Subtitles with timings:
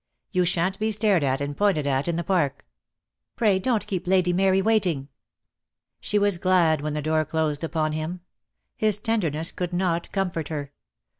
[0.31, 2.65] You shan't be stared at and pointed at in the Park."
[3.35, 5.09] "Pray don't keep Lady Mary waiting."
[5.99, 8.21] She was glad when the door closed upon him.
[8.75, 10.71] His tenderness could not comfort her.